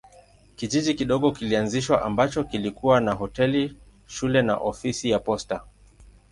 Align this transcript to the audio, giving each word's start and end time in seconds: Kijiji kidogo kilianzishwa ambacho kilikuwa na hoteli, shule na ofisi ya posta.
Kijiji 0.55 0.93
kidogo 0.93 1.31
kilianzishwa 1.31 2.01
ambacho 2.05 2.43
kilikuwa 2.43 3.01
na 3.01 3.11
hoteli, 3.13 3.77
shule 4.07 4.41
na 4.41 4.57
ofisi 4.57 5.09
ya 5.09 5.19
posta. 5.19 5.63